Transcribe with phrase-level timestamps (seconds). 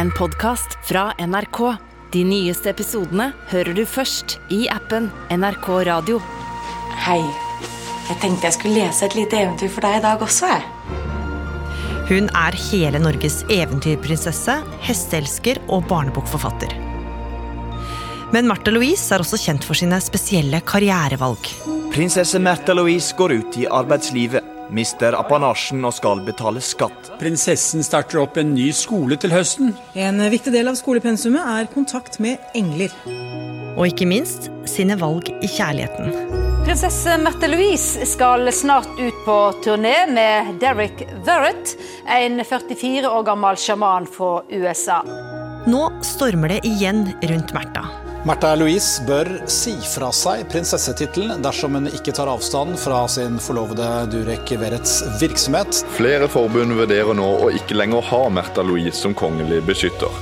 [0.00, 1.58] en podkast fra NRK.
[2.12, 6.20] De nyeste episodene hører du først i appen NRK Radio.
[7.04, 7.20] Hei.
[8.08, 10.48] Jeg tenkte jeg skulle lese et lite eventyr for deg i dag også.
[10.48, 10.62] jeg.
[12.08, 14.56] Hun er hele Norges eventyrprinsesse,
[14.88, 16.72] hesteelsker og barnebokforfatter.
[18.32, 21.52] Men Märtha Louise er også kjent for sine spesielle karrierevalg.
[21.92, 27.12] Prinsesse Märtha Louise går ut i arbeidslivet, mister apanasjen og skal betale skatt.
[27.20, 29.74] Prinsessen starter opp en ny skole til høsten.
[29.94, 32.94] En viktig del av skolepensumet er kontakt med engler.
[33.76, 36.40] Og ikke minst sine valg i kjærligheten.
[36.66, 41.72] Prinsesse Märtha Louise skal snart ut på turné med Derek Verrett,
[42.06, 45.00] en 44 år gammel sjaman fra USA.
[45.66, 47.99] Nå stormer det igjen rundt Märtha.
[48.20, 53.86] Märtha Louise bør si fra seg prinsessetittelen dersom hun ikke tar avstand fra sin forlovede
[54.12, 55.80] Durek Verrets virksomhet.
[55.96, 60.12] Flere forbund vurderer nå å ikke lenger ha Märtha Louise som kongelig beskytter.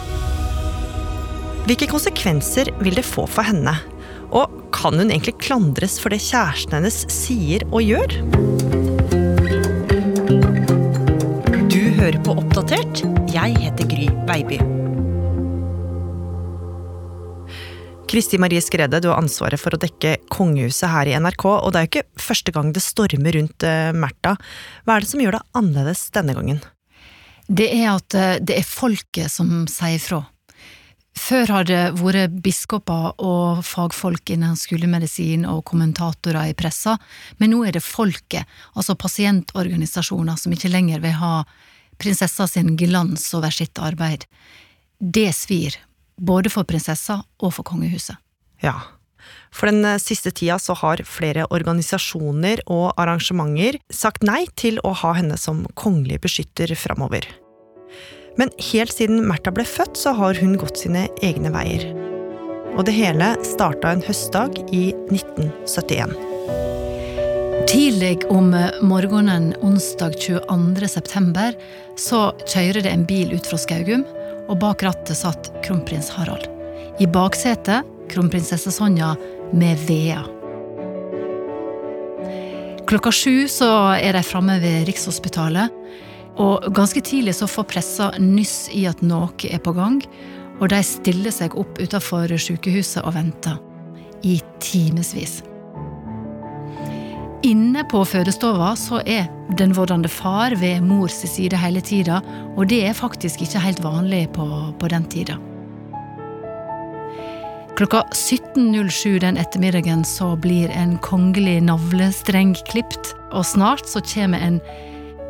[1.66, 3.74] Hvilke konsekvenser vil det få for henne?
[4.30, 8.14] Og kan hun egentlig klandres for det kjæresten hennes sier og gjør?
[11.66, 13.02] Du hører på Oppdatert.
[13.34, 14.62] Jeg heter Gry Veiby.
[18.08, 21.80] Kristi Marie Skrede, du har ansvaret for å dekke kongehuset her i NRK, og det
[21.80, 24.32] er jo ikke første gang det stormer rundt uh, Märtha.
[24.86, 26.62] Hva er det som gjør det annerledes denne gangen?
[27.48, 30.22] Det er at eh, det er folket som sier fra.
[31.18, 36.98] Før har det vært biskoper og fagfolk innen skolemedisin og kommentatorer i pressa,
[37.40, 41.32] men nå er det folket, altså pasientorganisasjoner, som ikke lenger vil ha
[41.98, 44.28] prinsessa sin glans over sitt arbeid.
[45.00, 45.76] Det svir,
[46.18, 48.18] både for prinsessa og for kongehuset.
[48.62, 48.76] Ja,
[49.54, 54.94] for den eh, siste tida så har flere organisasjoner og arrangementer sagt nei til å
[55.02, 57.26] ha henne som kongelig beskytter framover.
[58.38, 61.88] Men helt siden Märtha ble født, så har hun gått sine egne veier.
[62.76, 66.14] Og det hele starta en høstdag i 1971.
[67.68, 68.52] Tidlig om
[68.86, 70.86] morgenen onsdag 22.
[70.88, 71.56] september
[71.98, 74.06] så kjører det en bil ut fra Skaugum,
[74.48, 76.48] og bak rattet satt kronprins Harald.
[76.98, 79.14] I baksetet kronprinsesse Sonja
[79.52, 80.24] med Vea.
[82.88, 83.68] Klokka sju så
[84.00, 85.74] er de framme ved Rikshospitalet,
[86.40, 90.00] og ganske tidlig så får pressa nyss i at noe er på gang,
[90.58, 93.58] og de stiller seg opp utenfor sykehuset og venter.
[94.24, 95.42] I timevis.
[97.46, 99.28] Inne på fødestova så er
[99.58, 102.18] den vordende far ved mors side hele tida,
[102.56, 104.46] og det er faktisk ikke helt vanlig på,
[104.80, 105.38] på den tida.
[107.78, 114.58] Klokka 17.07 den ettermiddagen så blir en kongelig navlestreng klipt, og snart så kommer en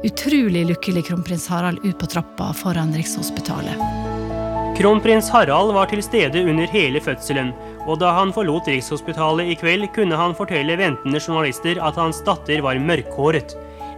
[0.00, 3.76] utrolig lykkelig kronprins Harald ut på trappa foran Rikshospitalet.
[4.78, 7.52] Kronprins Harald var til stede under hele fødselen,
[7.88, 12.60] og da han forlot Rikshospitalet i kveld, kunne han fortelle ventende journalister at hans datter
[12.64, 13.56] var mørkhåret.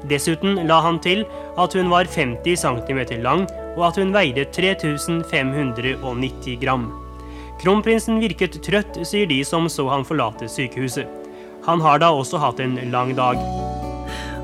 [0.09, 1.27] Dessuten la han til
[1.61, 3.45] at hun var 50 cm lang,
[3.77, 6.87] og at hun veide 3590 gram.
[7.61, 11.07] Kronprinsen virket trøtt, sier de som så han forlate sykehuset.
[11.67, 13.37] Han har da også hatt en lang dag.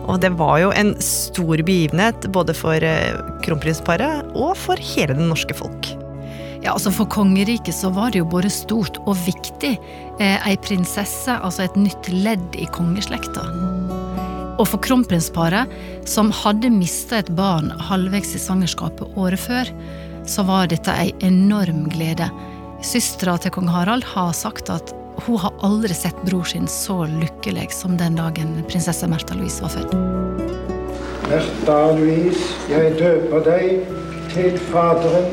[0.06, 5.30] Og det var jo en stor begivenhet både for eh, kronprinsparet og for hele det
[5.32, 6.05] norske folk.
[6.66, 9.76] Ja, altså For kongeriket så var det jo både stort og viktig.
[10.18, 13.44] Eh, prinsesse, altså et nytt ledd i kongeslekta.
[14.56, 15.70] Og for kronprinsparet,
[16.08, 19.70] som hadde mista et barn halvveis i svangerskapet året før,
[20.26, 22.26] så var dette ei enorm glede.
[22.82, 24.90] Søstera til kong Harald har sagt at
[25.22, 29.76] hun har aldri sett bror sin så lykkelig som den dagen prinsesse Märtha Louise var
[29.76, 29.94] født.
[31.30, 33.86] Märtha Louise, jeg døper deg
[34.34, 35.30] til Faderen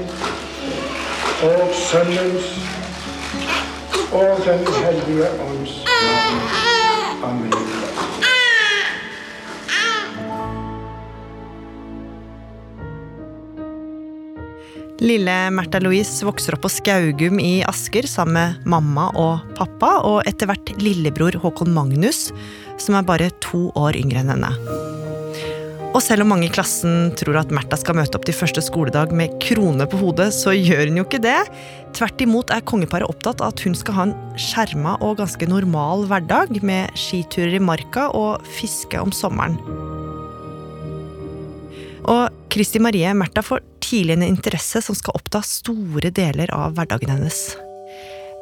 [1.43, 2.45] og Sønnens
[4.13, 6.43] og Den hellige ånds navn.
[7.23, 7.53] Amen.
[15.03, 20.23] Lille Märtha Louise vokser opp på Skaugum i Asker sammen med mamma og pappa, og
[20.29, 22.29] etter hvert lillebror Håkon Magnus,
[22.79, 24.53] som er bare to år yngre enn henne.
[25.93, 29.11] Og selv om mange i klassen tror at Märtha skal møte opp til første skoledag
[29.13, 31.37] med krone på hodet, så gjør hun jo ikke det.
[31.93, 36.07] Tvert imot er kongeparet opptatt av at hun skal ha en skjerma og ganske normal
[36.09, 39.59] hverdag, med skiturer i marka og fiske om sommeren.
[42.09, 47.13] Og Kristi Marie Märtha får tidlig en interesse som skal oppta store deler av hverdagen
[47.13, 47.45] hennes.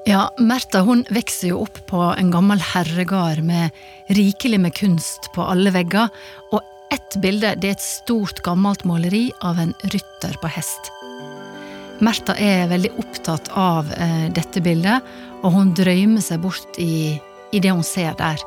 [0.07, 3.75] Ja, Märtha hun vokser jo opp på en gammel herregard med
[4.09, 6.07] rikelig med kunst på alle vegger,
[6.55, 10.91] og ett bilde det er et stort, gammelt maleri av en rytter på hest.
[12.01, 15.05] Märtha er veldig opptatt av eh, dette bildet,
[15.45, 17.19] og hun drømmer seg bort i,
[17.53, 18.41] i det hun ser der.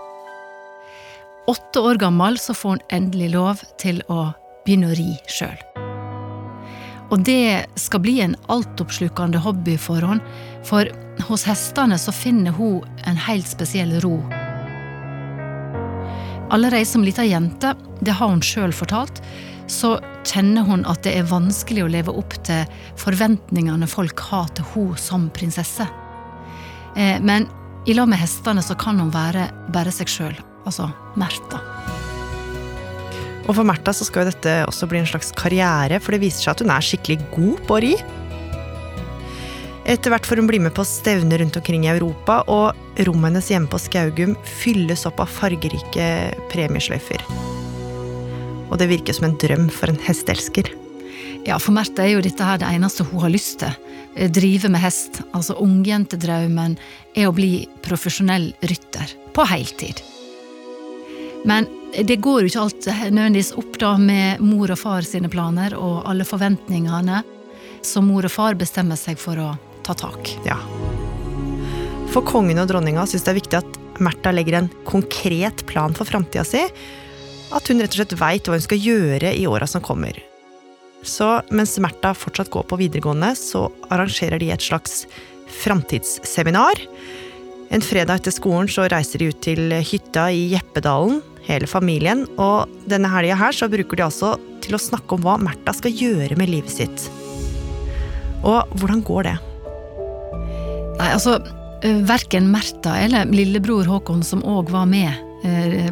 [1.51, 4.33] Åtte år gammel så får hun endelig lov til å
[4.65, 5.61] begynne å ri sjøl.
[7.13, 10.25] Og det skal bli en altoppslukende hobby for henne,
[10.67, 10.89] for
[11.29, 14.19] hos hestene så finner hun en helt spesiell ro.
[16.51, 19.23] Allerede som lita jente, det har hun sjøl fortalt,
[19.67, 19.97] så
[20.29, 22.69] kjenner hun at det er vanskelig å leve opp til
[23.01, 25.87] forventningene folk har til hun som prinsesse.
[26.97, 27.49] Eh, men
[27.89, 31.63] i lag med hestene så kan hun være bare seg sjøl, altså Märtha.
[33.45, 36.47] Og for Märtha så skal jo dette også bli en slags karriere, for det viser
[36.47, 37.95] seg at hun er skikkelig god på å ri.
[39.85, 43.51] Etter hvert får hun bli med på stevner rundt omkring i Europa, og rommet hennes
[43.53, 46.07] hjemme på Skaugum fylles opp av fargerike
[46.53, 47.21] premiesløyfer.
[48.71, 50.71] Og det virker som en drøm for en hesteelsker.
[51.45, 53.77] Ja, for Märtha er jo dette her det eneste hun har lyst til.
[54.17, 55.21] Eh, drive med hest.
[55.37, 56.79] Altså ungjentedrømmen
[57.13, 59.13] er å bli profesjonell rytter.
[59.37, 60.01] På heltid.
[61.45, 65.77] Men det går jo ikke alt nødvendigvis opp da med mor og far sine planer
[65.77, 67.21] og alle forventningene,
[67.85, 69.51] som mor og far bestemmer seg for å
[69.85, 70.35] ta tak.
[70.49, 70.59] Ja.
[72.13, 76.09] For kongen og dronninga syns det er viktig at Märtha legger en konkret plan for
[76.09, 76.63] framtida si.
[77.55, 80.19] At hun rett og slett veit hva hun skal gjøre i åra som kommer.
[81.05, 85.05] Så mens Märtha fortsatt går på videregående, så arrangerer de et slags
[85.63, 86.81] framtidsseminar.
[87.75, 92.71] En fredag etter skolen så reiser de ut til hytta i Jeppedalen, hele familien, og
[92.89, 94.35] denne helga her så bruker de altså
[94.65, 97.09] til å snakke om hva Märtha skal gjøre med livet sitt.
[98.45, 99.37] Og hvordan går det?
[100.99, 101.39] Nei, altså,
[102.07, 105.13] verken Märtha eller lillebror Håkon, som òg var med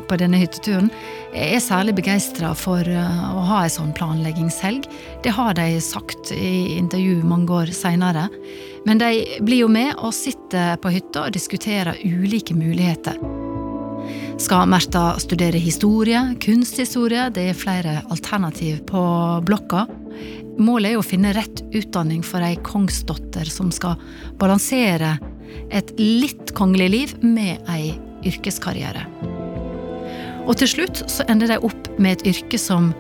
[0.08, 0.88] på denne hytteturen,
[1.36, 4.86] er særlig begeistra for å ha ei sånn planleggingshelg.
[5.24, 8.30] Det har de sagt i intervju mange år seinere.
[8.86, 9.10] Men de
[9.44, 13.20] blir jo med og sitter på hytta og diskuterer ulike muligheter.
[14.40, 17.28] Skal Märtha studere historie, kunsthistorie?
[17.36, 19.02] Det er flere alternativ på
[19.44, 19.84] blokka.
[20.60, 24.00] Målet er å finne rett utdanning for ei kongsdotter som skal
[24.40, 25.16] balansere
[25.72, 27.94] et litt kongelig liv med ei
[28.28, 29.06] yrkeskarriere.
[30.42, 32.90] Og til slutt så ender de opp med et yrke som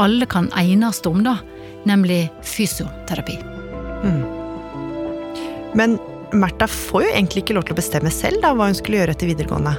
[0.00, 1.38] alle kan enes om, da,
[1.88, 3.38] nemlig fysioterapi.
[4.02, 4.22] Mm.
[5.76, 5.98] Men
[6.32, 9.16] Märtha får jo egentlig ikke lov til å bestemme selv da, hva hun skulle gjøre
[9.16, 9.74] etter videregående.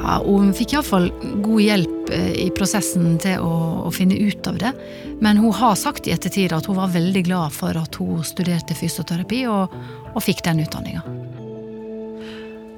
[0.00, 1.10] Ja, og hun fikk iallfall
[1.44, 3.54] god hjelp eh, i prosessen til å,
[3.84, 4.72] å, finne ut av det.
[5.20, 8.76] Men hun har sagt i ettertid at hun var veldig glad for at hun studerte
[8.76, 9.74] fysioterapi og,
[10.14, 11.04] og fikk den utdanninga.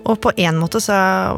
[0.03, 0.97] Og på en måte så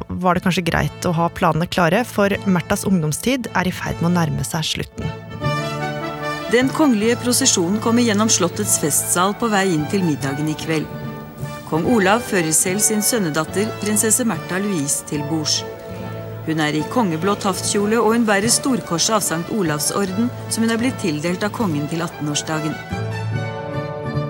[0.08, 4.08] var det kanskje greit å ha planene klare, for Märthas ungdomstid er i ferd med
[4.08, 5.12] å nærme seg slutten.
[6.54, 10.88] Den kongelige prosesjonen kommer gjennom Slottets festsal på vei inn til middagen i kveld.
[11.69, 15.64] Kong Olav fører selv sin sønnedatter, prinsesse Märtha Louise, til bords.
[16.44, 20.75] Hun er i kongeblå taftkjole, og hun bærer storkorset av Sankt Olavs orden, som hun
[20.75, 22.76] er blitt tildelt av kongen til 18-årsdagen.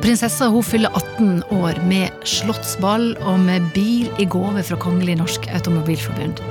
[0.05, 5.49] Prinsessa hun fyller 18 år med slottsball og med bil i gave fra Kongelig norsk
[5.57, 6.43] automobilforbund.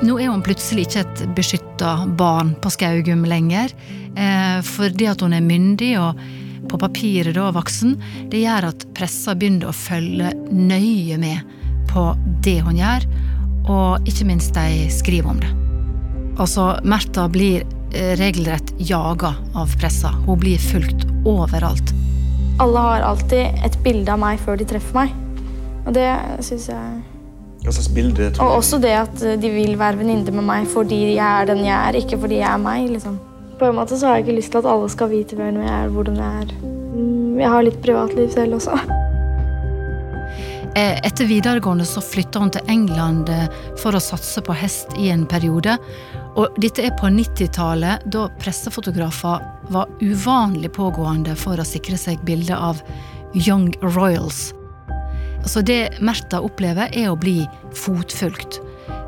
[0.00, 3.74] Nå er hun plutselig ikke et beskytta barn på Skaugum lenger,
[4.16, 6.22] eh, fordi at hun er myndig og
[6.70, 7.98] på papiret da voksen.
[8.32, 11.59] Det gjør at pressa begynner å følge nøye med
[11.90, 12.10] på
[12.44, 13.06] det hun gjør,
[13.70, 15.50] og ikke minst de skriver om det.
[16.40, 20.14] Altså, Märtha blir eh, regelrett jaga av pressa.
[20.26, 21.92] Hun blir fulgt overalt.
[22.60, 25.16] Alle har alltid et bilde av meg før de treffer meg.
[25.86, 26.08] Og det
[26.44, 27.00] syns jeg
[27.64, 28.30] Hva slags bilde?
[28.40, 31.76] Og også det at de vil være venninner med meg fordi jeg er den jeg
[31.76, 32.88] er, ikke fordi jeg er meg.
[32.94, 33.18] liksom.
[33.60, 35.74] På en måte så har jeg ikke lyst til at alle skal vite hvem jeg
[35.76, 36.56] er, hvordan jeg er.
[36.94, 38.99] Mm, jeg har litt privatliv selv også.
[40.74, 43.48] Eh, etter videregående så flytta hun til England eh,
[43.80, 45.74] for å satse på hest i en periode.
[46.38, 49.42] Og dette er på 90-tallet, da pressefotografer
[49.74, 52.78] var uvanlig pågående for å sikre seg bilde av
[53.34, 54.52] Young Royals.
[55.46, 57.40] Så det Märtha opplever, er å bli
[57.74, 58.60] fotfulgt.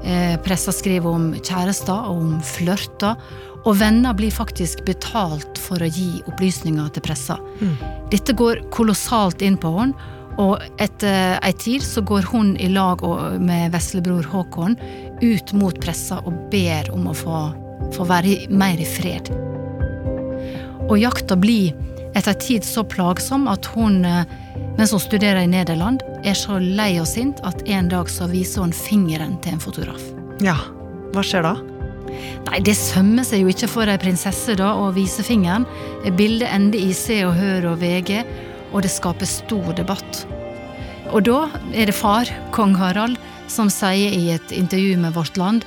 [0.02, 3.14] Eh, pressa skriver om kjærester og om flørter.
[3.62, 7.38] Og venner blir faktisk betalt for å gi opplysninger til pressa.
[7.60, 7.76] Mm.
[8.10, 10.10] Dette går kolossalt inn på henne.
[10.40, 13.02] Og etter ei tid så går hun i lag
[13.40, 14.78] med veslebror Håkon
[15.22, 17.40] ut mot pressa og ber om å få,
[17.96, 19.28] få være mer i fred.
[20.88, 21.72] Og jakta blir
[22.16, 24.24] etter ei tid så plagsom at hun, eh,
[24.78, 28.64] mens hun studerer i Nederland, er så lei og sint at en dag så viser
[28.66, 30.02] hun fingeren til en fotograf.
[30.44, 30.56] Ja,
[31.12, 31.56] hva skjer da?
[32.48, 35.64] Nei, det sømmer seg jo ikke for ei prinsesse da å vise fingeren.
[36.18, 38.18] Bildet ender i Se og Hør og VG,
[38.72, 40.24] og det skaper stor debatt.
[41.12, 41.44] Og da
[41.76, 43.20] er det far, kong Harald,
[43.52, 45.66] som sier i et intervju med Vårt Land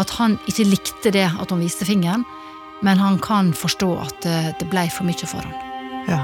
[0.00, 2.24] at han ikke likte det at hun viste fingeren,
[2.84, 4.30] men han kan forstå at
[4.60, 5.58] det blei for mye for han.
[6.08, 6.22] Ja.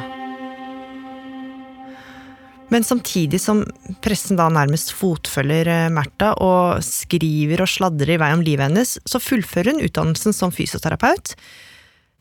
[2.68, 3.62] Men samtidig som
[4.04, 8.99] pressen da nærmest fotfølger eh, Märtha og skriver og sladrer i vei om livet hennes,
[9.08, 11.32] så fullfører hun utdannelsen som fysioterapeut.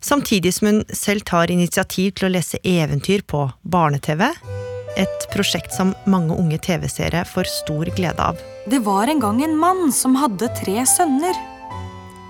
[0.02, 4.28] Samtidig som hun selv tar initiativ til å lese eventyr på barne-TV.
[4.98, 8.38] Et prosjekt som mange unge TV-seere får stor glede av.
[8.70, 11.38] Det var en gang en mann som hadde tre sønner.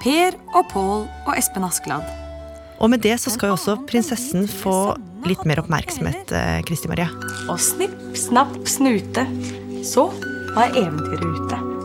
[0.04, 2.08] Per og Pål og Espen Askeladd.
[2.80, 4.96] Og med det så skal jo også prinsessen få
[5.28, 7.10] litt mer oppmerksomhet, eh, Kristi Maria.
[7.50, 9.26] Og snipp, snapp, snute.
[9.84, 10.08] Så
[10.56, 11.77] var eventyret ute.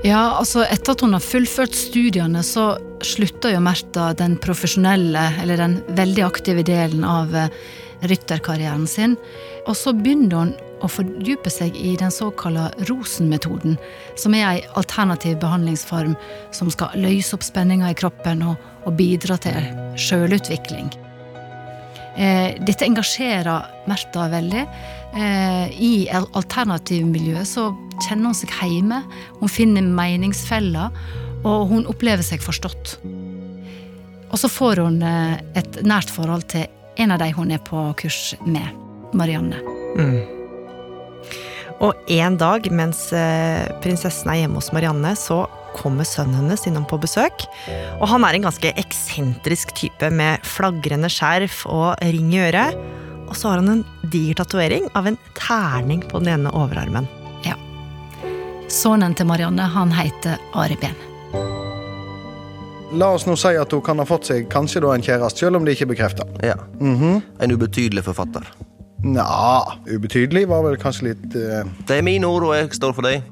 [0.00, 2.72] Ja, altså Etter at hun har fullført studiene, så
[3.04, 7.52] slutter jo Märtha den profesjonelle, eller den veldig aktive delen av eh,
[8.08, 9.18] rytterkarrieren sin.
[9.68, 13.76] Og så begynner hun å fordype seg i den såkalla Rosen-metoden,
[14.16, 16.16] som er ei alternativ behandlingsform
[16.56, 18.56] som skal løse opp spenninger i kroppen og,
[18.88, 19.68] og bidra til
[20.00, 20.88] sjølutvikling.
[22.16, 24.64] Eh, dette engasjerer Märtha veldig.
[25.10, 27.70] Eh, I alternativmiljøet så
[28.04, 29.02] kjenner hun seg hjemme,
[29.40, 30.94] hun finner meningsfeller,
[31.40, 32.98] og hun opplever seg forstått.
[34.30, 36.68] Og så får hun eh, et nært forhold til
[37.00, 38.68] en av de hun er på kurs med,
[39.16, 39.58] Marianne.
[39.98, 40.20] Mm.
[41.80, 46.84] Og en dag mens eh, prinsessen er hjemme hos Marianne, så kommer sønnen hennes innom
[46.88, 47.46] på besøk.
[47.98, 52.78] Og han er en ganske eksentrisk type med flagrende skjerf og ring i øret.
[53.30, 57.06] Og så har han en diger tatovering av en terning på den ene overarmen.
[57.46, 57.54] Ja.
[58.68, 60.98] Sønnen til Marianne, han heter Ari Ben.
[62.98, 65.60] La oss nå si at hun kan ha fått seg kanskje da en kjæreste, selv
[65.60, 66.26] om det ikke er bekrefta.
[66.42, 66.56] Ja.
[66.80, 67.22] Mm -hmm.
[67.38, 68.42] En ubetydelig forfatter.
[69.04, 71.64] Nja, ubetydelig var vel kanskje litt uh...
[71.86, 73.22] Det er mine ord, og jeg står for dem.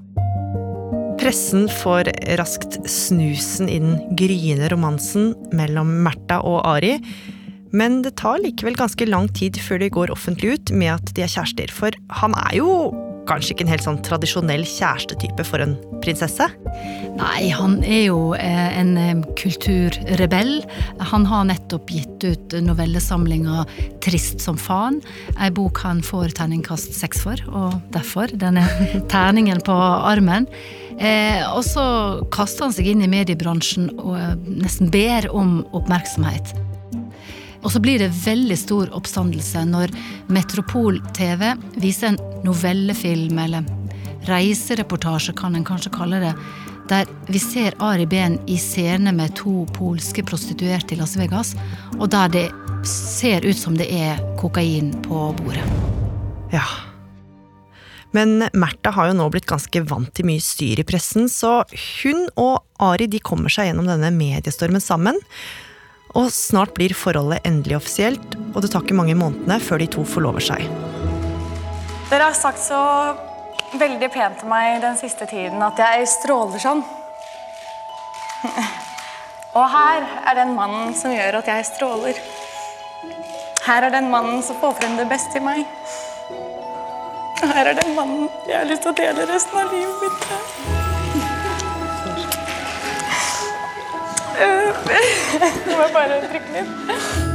[1.18, 7.00] Pressen får raskt snusen i den gryende romansen mellom Märtha og Ari.
[7.72, 11.26] Men det tar likevel ganske lang tid før de går offentlig ut med at de
[11.26, 11.72] er kjærester.
[11.74, 12.72] For han er jo
[13.28, 16.46] kanskje ikke en helt sånn tradisjonell kjærestetype for en prinsesse?
[17.18, 20.62] Nei, han er jo eh, en eh, kulturrebell.
[21.10, 23.64] Han har nettopp gitt ut novellesamlinga
[24.04, 25.02] 'Trist som faen'.
[25.36, 28.64] Ei bok han får terningkast seks for, og derfor denne
[29.12, 30.48] terningen på armen.
[30.98, 31.84] Eh, og så
[32.34, 34.34] kaster han seg inn i mediebransjen og eh,
[34.64, 36.56] nesten ber om oppmerksomhet.
[37.62, 39.92] Og så blir det veldig stor oppstandelse når
[40.30, 41.50] Metropol TV
[41.82, 43.66] viser en novellefilm, eller
[44.28, 46.34] reisereportasje kan en kanskje kalle det,
[46.88, 51.54] der vi ser Ari Behn i scene med to polske prostituerte i Las Vegas,
[51.98, 52.46] og der det
[52.88, 55.64] ser ut som det er kokain på bordet.
[56.54, 56.64] Ja.
[58.16, 61.60] Men Märtha har jo nå blitt ganske vant til mye styr i pressen, så
[62.00, 65.18] hun og Ari de kommer seg gjennom denne mediestormen sammen.
[66.16, 70.04] Og snart blir forholdet endelig offisielt, og det tar ikke mange månedene før de to
[70.08, 70.64] forlover seg.
[72.08, 72.80] Dere har sagt så
[73.76, 76.80] veldig pent til meg den siste tiden at jeg stråler sånn.
[79.58, 82.20] Og her er den mannen som gjør at jeg stråler.
[83.66, 85.64] Her er den mannen som får frem det beste i meg.
[87.42, 90.87] Her er den mannen jeg har lyst til å dele resten av livet mitt med.
[94.38, 97.26] Nå må jeg bare trykke litt.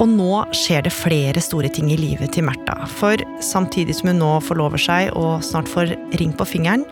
[0.00, 2.86] Og nå skjer det flere store ting i livet til Märtha.
[2.88, 6.86] For samtidig som hun nå forlover seg og snart får ring på fingeren,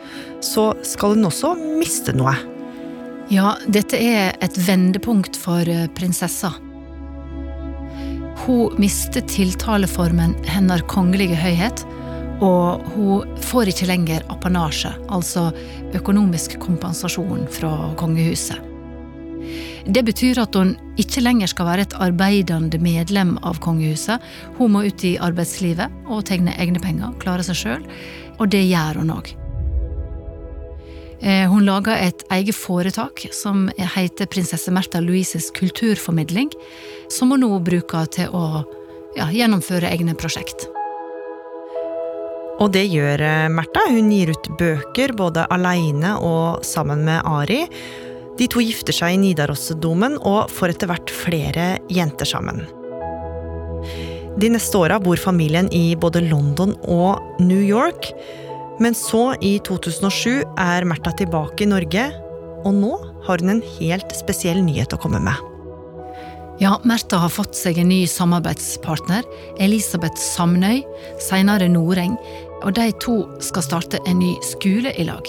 [0.45, 2.37] så skal hun også miste noe.
[3.33, 6.53] Ja, dette er et vendepunkt for eh, prinsessa.
[8.45, 11.85] Hun mister tiltaleformen 'Hennar kongelige høyhet',
[12.45, 15.49] og hun får ikke lenger apanasje, altså
[15.99, 18.65] økonomisk kompensasjon fra kongehuset.
[19.89, 24.21] Det betyr at hun ikke lenger skal være et arbeidende medlem av kongehuset.
[24.59, 27.87] Hun må ut i arbeidslivet og tegne egne penger, klare seg sjøl,
[28.37, 29.33] og det gjør hun òg.
[31.51, 36.53] Hun lager et eget foretak som heter Prinsesse Märtha Louises kulturformidling,
[37.11, 38.63] som hun nå bruker til å
[39.17, 40.69] ja, gjennomføre egne prosjekt.
[42.59, 43.23] Og det gjør
[43.55, 43.85] Märtha.
[43.93, 47.63] Hun gir ut bøker både aleine og sammen med Ari.
[48.39, 52.67] De to gifter seg i Nidarosdomen og får etter hvert flere jenter sammen.
[54.39, 58.13] De neste åra bor familien i både London og New York.
[58.79, 62.05] Men så, i 2007, er Märtha tilbake i Norge,
[62.63, 62.93] og nå
[63.27, 65.35] har hun en helt spesiell nyhet å komme med.
[66.63, 69.27] Ja, Märtha har fått seg en ny samarbeidspartner,
[69.63, 70.85] Elisabeth Samnøy,
[71.23, 72.15] senere Noreng,
[72.63, 75.29] og de to skal starte en ny skole i lag.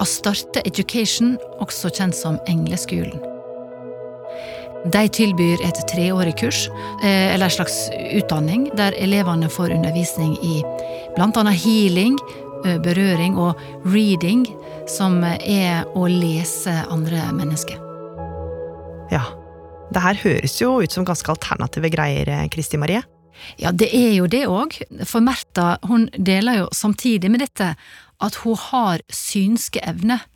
[0.00, 3.20] Astarte Education, også kjent som Engleskolen.
[4.88, 6.62] De tilbyr et treårig kurs,
[7.02, 10.62] eh, eller en slags utdanning, der elevene får undervisning i
[11.16, 11.50] bl.a.
[11.52, 12.16] healing,
[12.64, 14.46] eh, berøring og reading,
[14.88, 17.76] som er å lese andre mennesker.
[19.12, 19.26] Ja.
[19.90, 23.02] Det her høres jo ut som ganske alternative greier, Kristi Marie.
[23.60, 24.76] Ja, det er jo det òg,
[25.08, 27.74] for Märtha hun deler jo samtidig med dette
[28.20, 30.26] at hun har synske evner.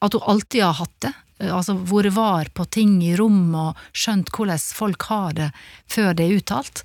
[0.00, 1.12] At hun alltid har hatt det,
[1.48, 5.50] altså vært var på ting i rom og skjønt hvordan folk har det
[5.90, 6.84] før det er uttalt.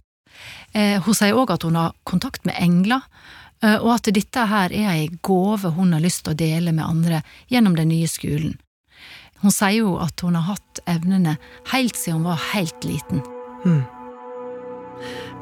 [0.75, 3.03] Eh, hun sier òg at hun har kontakt med engler,
[3.63, 6.86] eh, og at dette her er ei gave hun har lyst til å dele med
[6.86, 8.58] andre gjennom den nye skolen.
[9.44, 11.38] Hun sier jo at hun har hatt evnene
[11.72, 13.24] helt siden hun var helt liten.
[13.63, 13.84] Hmm.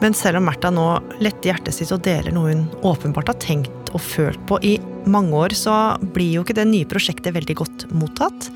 [0.02, 0.88] Men selv om Märtha nå
[1.24, 5.36] letter hjertet sitt og deler noe hun åpenbart har tenkt og følt på i mange
[5.38, 8.50] år, så blir jo ikke det nye prosjektet veldig godt mottatt.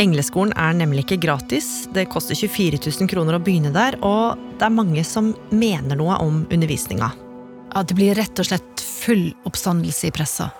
[0.00, 1.86] Engleskolen er nemlig ikke gratis.
[1.92, 6.16] Det koster 24 000 kroner å begynne der, og det er mange som mener noe
[6.24, 7.12] om undervisninga.
[7.72, 10.50] Ja, det blir rett og slett full oppstandelse i pressa.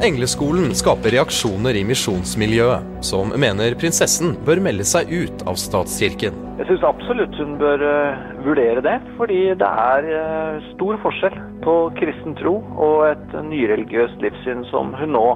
[0.00, 6.38] Engleskolen skaper reaksjoner i misjonsmiljøet, som mener prinsessen bør melde seg ut av statskirken.
[6.56, 11.76] Jeg syns absolutt hun bør uh, vurdere det, fordi det er uh, stor forskjell på
[12.00, 15.26] kristen tro og et nyreligiøst livssyn som hun nå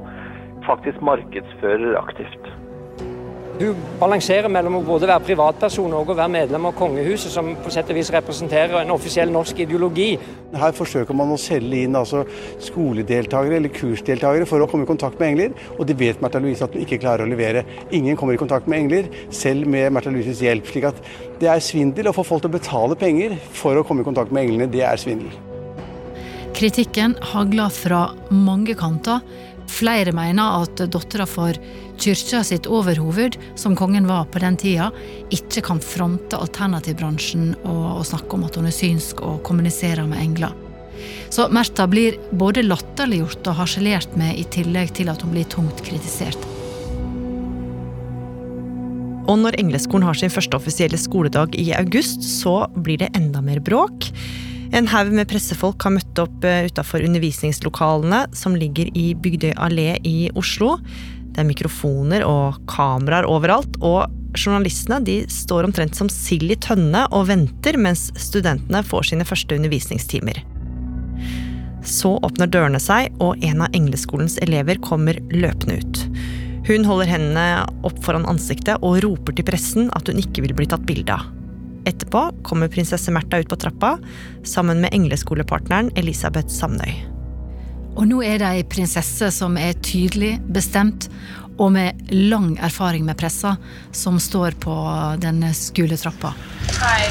[0.65, 2.49] faktisk markedsfører aktivt.
[3.55, 7.71] Hun balanserer mellom å både være privatperson og å være medlem av kongehuset, som på
[7.71, 10.09] sett og vis representerer en offisiell norsk ideologi.
[10.59, 12.25] Her forsøker man å selge inn altså,
[12.67, 16.67] skoledeltakere eller kursdeltakere for å komme i kontakt med engler, og det vet Märtha Louise
[16.67, 17.63] at hun ikke klarer å levere.
[17.95, 20.67] Ingen kommer i kontakt med engler, selv med Märtha Louises hjelp.
[20.67, 20.99] slik at
[21.39, 24.35] det er svindel å få folk til å betale penger for å komme i kontakt
[24.35, 24.71] med englene.
[24.71, 25.31] Det er svindel.
[26.55, 29.23] Kritikken hagler fra mange kanter.
[29.71, 31.57] Flere mener at dattera for
[32.01, 34.91] kyrkja sitt overhoved, som kongen var på den tida,
[35.35, 40.21] ikke kan fronte alternativbransjen og, og snakke om at hun er synsk og kommuniserer med
[40.23, 40.55] engler.
[41.35, 45.83] Så Märtha blir både latterliggjort og harselert med, i tillegg til at hun blir tungt
[45.87, 46.39] kritisert.
[49.25, 53.63] Og når Engleskolen har sin første offisielle skoledag i august, så blir det enda mer
[53.65, 54.11] bråk.
[54.75, 60.33] En haug med pressefolk har møtt opp utafor undervisningslokalene som ligger i Bygdøy allé i
[60.35, 60.73] Oslo.
[61.31, 67.05] Det er mikrofoner og kameraer overalt, og journalistene de står omtrent som sild i tønne
[67.15, 70.43] og venter mens studentene får sine første undervisningstimer.
[71.87, 76.03] Så åpner dørene seg, og en av Engleskolens elever kommer løpende ut.
[76.67, 77.47] Hun holder hendene
[77.87, 81.44] opp foran ansiktet og roper til pressen at hun ikke vil bli tatt bilde av.
[81.85, 83.99] Etterpå kommer prinsesse Märtha ut på trappa
[84.45, 86.95] sammen med engleskolepartneren Elisabeth Samnøy.
[87.95, 91.09] Og nå er det ei prinsesse som er tydelig, bestemt
[91.59, 93.57] og med lang erfaring med pressa,
[93.93, 94.75] som står på
[95.23, 96.35] denne skoletrappa.
[96.81, 97.11] Hei.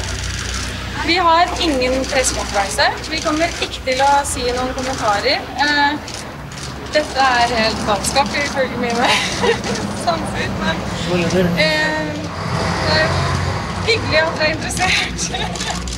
[1.06, 2.86] Vi har ingen pressekonferanse.
[3.10, 5.42] Vi kommer ikke til å si noen kommentarer.
[5.64, 6.12] Eh,
[6.94, 9.08] dette er helt galskap ifølge mine
[10.06, 10.76] samfunn, men
[11.60, 13.33] eh,
[13.88, 15.94] hyggelig at dere er interessert.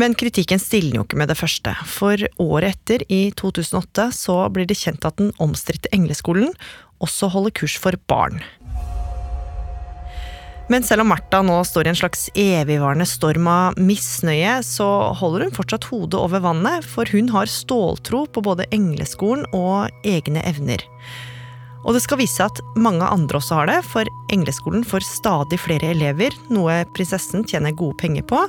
[0.00, 4.68] Men kritikken stiller jo ikke med det første, for året etter, i 2008, så blir
[4.70, 6.54] det kjent at den omstridte Engleskolen
[7.04, 8.40] også holder kurs for barn.
[10.70, 14.86] Men selv om Märtha nå står i en slags evigvarende storm av misnøye, så
[15.18, 20.44] holder hun fortsatt hodet over vannet, for hun har ståltro på både Engleskolen og egne
[20.46, 20.86] evner.
[21.80, 25.60] Og det skal vise seg at mange andre også har det, for Engleskolen får stadig
[25.62, 28.42] flere elever, noe prinsessen tjener gode penger på.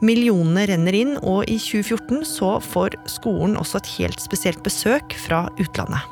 [0.00, 5.48] Millionene renner inn, og i 2014 så får skolen også et helt spesielt besøk fra
[5.60, 6.06] utlandet.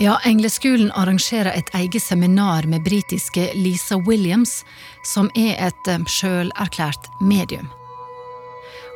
[0.00, 4.62] Ja, Engleskolen arrangerer et eget seminar med britiske Lisa Williams,
[5.04, 7.68] som er et sjølerklært medium.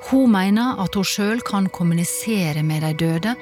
[0.08, 3.36] Hun mener at hun sjøl kan kommunisere med de døde,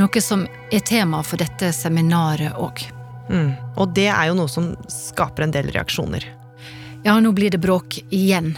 [0.00, 2.82] noe som er tema for dette seminaret òg.
[3.30, 3.52] Mm.
[3.78, 6.26] Og det er jo noe som skaper en del reaksjoner.
[7.04, 8.56] Ja, nå blir det bråk igjen.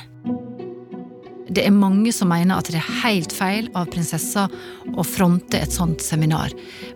[1.48, 4.46] Det er mange som mener at det er helt feil av prinsessa
[4.94, 6.52] å fronte et sånt seminar.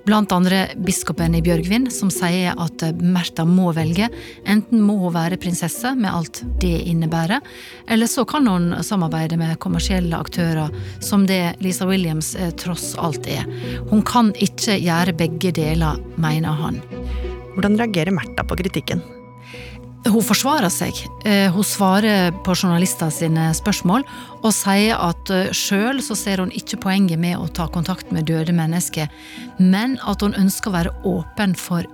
[0.06, 4.08] Blant andre biskopen i Bjørgvin, som sier at Märtha må velge.
[4.46, 7.42] Enten må hun være prinsesse, med alt det innebærer,
[7.90, 13.26] eller så kan hun samarbeide med kommersielle aktører, som det Lisa Williams eh, tross alt
[13.30, 13.44] er.
[13.90, 16.80] Hun kan ikke gjøre begge deler, mener han.
[17.56, 19.02] Hvordan reagerer Märtha på kritikken?
[20.06, 20.98] Hun forsvarer seg.
[21.26, 24.04] Eh, hun svarer på journalister sine spørsmål
[24.44, 28.28] og sier at eh, sjøl så ser hun ikke poenget med å ta kontakt med
[28.30, 29.10] døde mennesker,
[29.58, 31.88] men at hun ønsker å være åpen for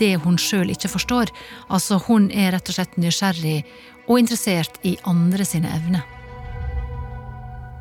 [0.00, 1.30] det hun sjøl ikke forstår.
[1.70, 3.60] Altså, hun er rett og slett nysgjerrig
[4.08, 6.02] og interessert i andre sine evner.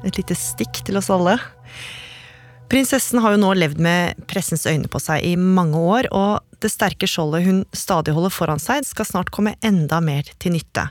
[0.06, 1.40] Et lite stikk til oss alle.
[2.70, 6.72] Prinsessen har jo nå levd med pressens øyne på seg i mange år, og det
[6.72, 10.88] sterke skjoldet hun stadig holder foran seg, skal snart komme enda mer til nytte.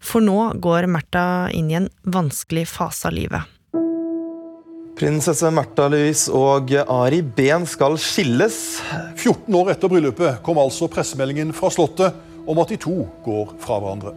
[0.00, 3.56] For nå går Märtha inn i en vanskelig fase av livet.
[5.00, 8.80] Prinsesse Märtha Louise og Ari Behn skal skilles.
[9.16, 12.16] 14 år etter bryllupet kom altså pressemeldingen fra Slottet
[12.48, 14.12] om at de to går fra hverandre.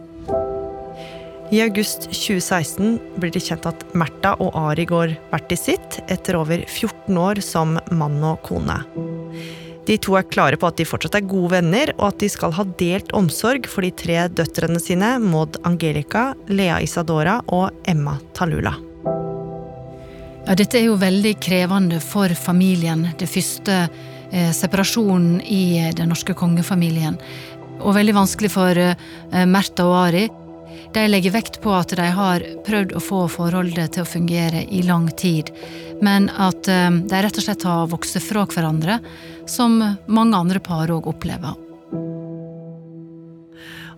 [1.52, 6.40] I august 2016 blir det kjent at Märtha og Ari går hvert i sitt, etter
[6.40, 8.80] over 14 år som mann og kone.
[9.84, 12.54] De to er klare på at de fortsatt er gode venner, og at de skal
[12.56, 18.72] ha delt omsorg for de tre døtrene sine, Maud Angelica, Lea Isadora og Emma Talula.
[20.44, 23.06] Ja, dette er jo veldig krevende for familien.
[23.20, 27.16] Det første eh, separasjonen i eh, den norske kongefamilien.
[27.80, 28.96] Og veldig vanskelig for eh,
[29.48, 30.26] Märtha og Ari.
[30.94, 34.84] De legger vekt på at de har prøvd å få forholdet til å fungere i
[34.86, 35.50] lang tid,
[36.04, 39.00] men at eh, de rett og slett har vokst fra hverandre,
[39.50, 39.76] som
[40.06, 41.54] mange andre par òg opplever.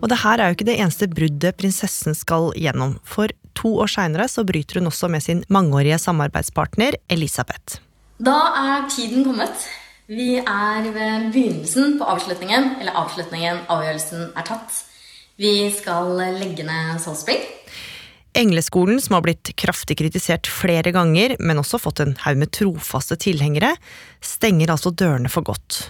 [0.03, 3.91] Og det her er jo ikke det eneste bruddet prinsessen skal gjennom, for to år
[3.91, 7.81] seinere så bryter hun også med sin mangeårige samarbeidspartner Elisabeth.
[8.19, 9.67] Da er tiden kommet.
[10.07, 14.85] Vi er ved begynnelsen på avslutningen, eller avslutningen, avgjørelsen er tatt.
[15.37, 17.41] Vi skal legge ned Salisbury.
[18.37, 23.17] Engleskolen, som har blitt kraftig kritisert flere ganger, men også fått en haug med trofaste
[23.21, 23.73] tilhengere,
[24.27, 25.85] stenger altså dørene for godt.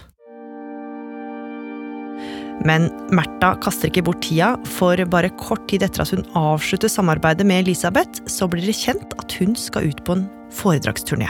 [2.65, 7.45] Men Märtha kaster ikke bort tida, for bare kort tid etter at hun avslutter samarbeidet
[7.47, 10.25] med Elisabeth, så blir det kjent at hun skal ut på en
[10.57, 11.29] foredragsturné.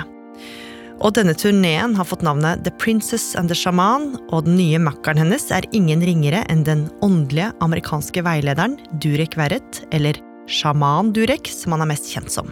[0.97, 5.21] Og denne turneen har fått navnet The Princess and the Shaman, og den nye makkeren
[5.21, 10.17] hennes er ingen ringere enn den åndelige amerikanske veilederen Durek Verrett, eller
[10.49, 12.49] Shaman Durek, som han er mest kjent som.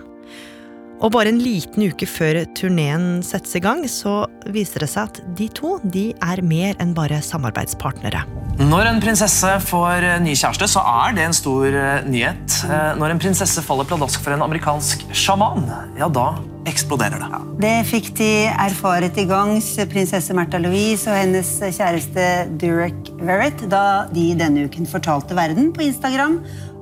[1.06, 5.20] Og bare en liten uke før turneen settes i gang, så viser det seg at
[5.38, 8.24] de to de er mer enn bare samarbeidspartnere.
[8.58, 12.56] Når en prinsesse får ny kjæreste, så er det en stor eh, nyhet.
[12.65, 15.68] Eh, Når en prinsesse faller pladask for en amerikansk sjaman,
[16.00, 17.41] ja, da eksploderer det.
[17.62, 22.26] Det fikk de erfare til gangs, prinsesse Märtha Louise og hennes kjæreste
[22.63, 26.39] Durek Verrett, da de denne uken fortalte verden på Instagram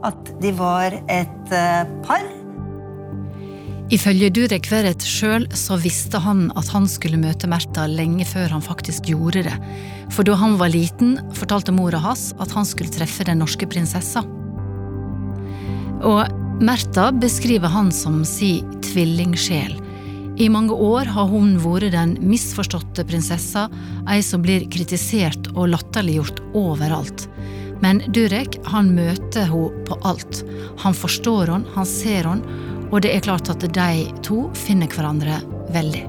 [0.08, 2.24] at de var et eh, par.
[3.92, 8.64] Ifølge Durek Verrett sjøl så visste han at han skulle møte Märtha lenge før han
[8.64, 9.56] faktisk gjorde det.
[10.14, 14.24] For da han var liten, fortalte mora hans at han skulle treffe den norske prinsessa.
[16.04, 19.76] Og Märtha beskriver han som si tvillingsjel.
[20.42, 23.68] I mange år har hun vært den misforståtte prinsessa,
[24.10, 27.28] ei som blir kritisert og latterliggjort overalt.
[27.84, 30.42] Men Durek han møter henne på alt.
[30.82, 32.62] Han forstår henne, han ser henne,
[32.94, 35.40] og det er klart at de to finner hverandre
[35.74, 36.04] veldig.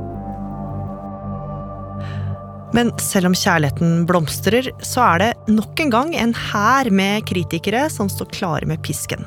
[2.74, 7.86] Men selv om kjærligheten blomstrer, så er det nok en gang en hær med kritikere
[7.92, 9.24] som står klare med pisken.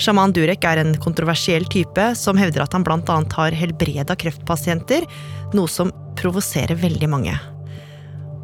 [0.00, 3.18] Shaman Durek er en kontroversiell type som hevder at han bl.a.
[3.34, 5.04] har helbreda kreftpasienter,
[5.52, 7.34] noe som provoserer veldig mange.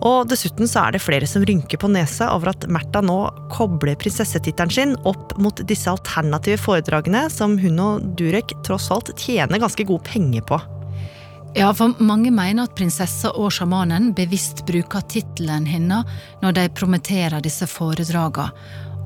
[0.05, 3.19] Og dessuten så er det flere som rynker på nesa over at Märtha nå
[3.53, 9.63] kobler prinsessetittelen sin opp mot disse alternative foredragene som hun og Durek tross alt tjener
[9.63, 10.61] ganske gode penger på.
[11.57, 16.05] Ja, for mange mener at prinsessa og sjamanen bevisst bruker tittelen hennes
[16.43, 18.51] når de prometerer disse foredragene.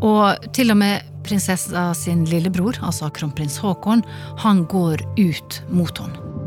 [0.00, 4.02] Og til og med prinsessa sin lillebror, altså kronprins Haakon,
[4.40, 6.39] han går ut mot henne.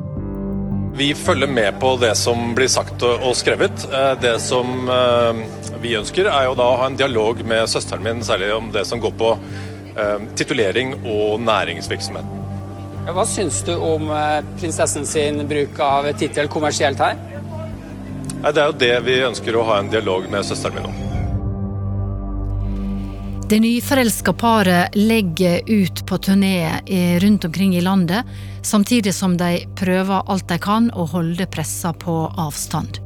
[0.95, 3.86] Vi følger med på det som blir sagt og skrevet.
[3.89, 5.39] Eh, Det som eh,
[5.82, 8.86] vi ønsker, er jo da å ha en dialog med søsteren min, særlig om det
[8.86, 9.32] som går på
[9.97, 12.39] eh, titulering og næringsvirksomhet.
[13.10, 14.08] Hva syns du om
[14.62, 17.17] prinsessen sin bruk av tittel kommersielt her?
[18.45, 21.12] Det er jo det vi ønsker å ha en dialog med søsteren min om.
[23.54, 28.26] Det nyforelska paret legger ut på turné eh, rundt omkring i landet,
[28.62, 32.98] samtidig som de prøver alt de kan å holde pressa på avstand.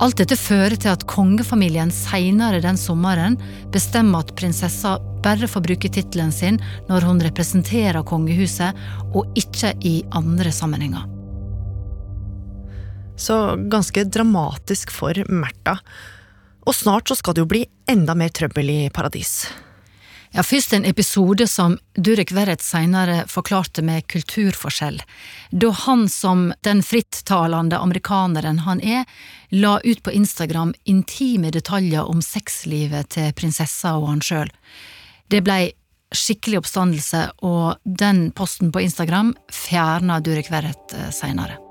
[0.00, 3.36] Alt dette fører til at kongefamilien seinere den sommeren
[3.74, 6.56] bestemmer at prinsessa bare får bruke tittelen sin
[6.88, 8.72] når hun representerer kongehuset,
[9.12, 11.04] og ikke i andre sammenhenger.
[13.20, 15.82] Så ganske dramatisk for Märtha.
[16.64, 19.44] Og snart så skal det jo bli enda mer trøbbel i paradis.
[20.34, 24.98] Ja, Først en episode som Durek Verrett senere forklarte med kulturforskjell.
[25.52, 29.04] Da han som den frittalende amerikaneren han er,
[29.54, 34.50] la ut på Instagram intime detaljer om sexlivet til prinsessa og han sjøl.
[35.30, 35.70] Det blei
[36.14, 41.63] skikkelig oppstandelse, og den posten på Instagram fjerna Durek Verrett eh, seinere.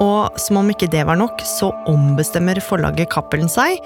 [0.00, 3.80] Og som om ikke det var nok, så ombestemmer forlaget Cappelen seg.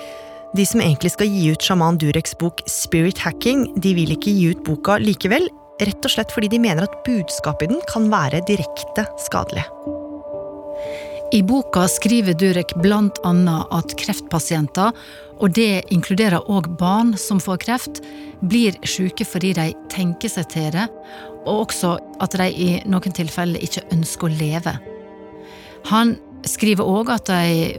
[0.57, 4.53] De som egentlig skal gi ut sjaman Dureks bok Spirit Hacking, de vil ikke gi
[4.53, 5.49] ut boka likevel,
[5.83, 9.67] rett og slett fordi de mener at budskapet i den kan være direkte skadelig.
[11.35, 14.93] I boka skriver Durek annet at kreftpasienter,
[15.43, 18.01] og det inkluderer òg barn som får kreft,
[18.41, 20.87] blir syke fordi de tenker seg til det,
[21.45, 24.96] og også at de i noen tilfeller ikke ønsker å leve.
[25.87, 27.77] Han skriver òg at ei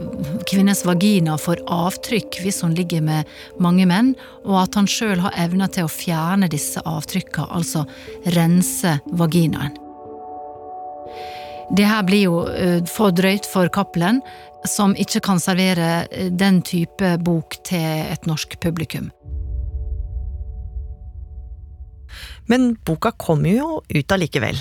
[0.48, 3.28] kvinnes vagina får avtrykk hvis hun ligger med
[3.60, 4.14] mange menn,
[4.46, 7.84] og at han sjøl har evna til å fjerne disse avtrykka, altså
[8.36, 9.76] rense vaginaen.
[11.76, 14.22] Det her blir jo uh, for drøyt for Cappelen,
[14.64, 19.10] som ikke kan servere uh, den type bok til et norsk publikum.
[22.48, 24.56] Men boka kommer jo ut allikevel.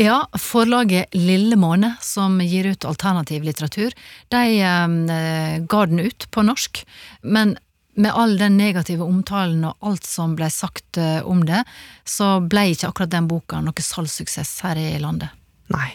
[0.00, 3.94] Ja, forlaget Lille Måne, som gir ut alternativ litteratur,
[4.34, 6.82] de eh, ga den ut på norsk.
[7.22, 7.56] Men
[7.94, 11.62] med all den negative omtalen og alt som ble sagt eh, om det,
[12.04, 15.30] så ble ikke akkurat den boka noe salgssuksess her i landet.
[15.74, 15.92] Nei.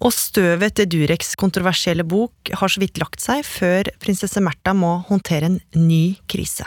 [0.00, 4.96] Og støvet etter Dureks kontroversielle bok har så vidt lagt seg før prinsesse Märtha må
[5.10, 6.64] håndtere en ny krise.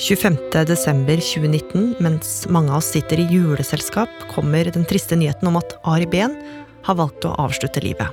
[0.00, 6.06] 25.12.2019, mens mange av oss sitter i juleselskap, kommer den triste nyheten om at Ari
[6.08, 6.38] Behn
[6.86, 8.08] har valgt å avslutte livet.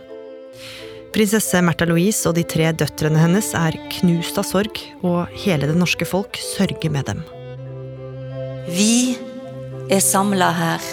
[1.15, 5.77] Prinsesse Märtha Louise og de tre døtrene hennes er knust av sorg, og hele det
[5.79, 7.23] norske folk sørger med dem.
[8.67, 9.15] Vi
[9.87, 10.91] er samla her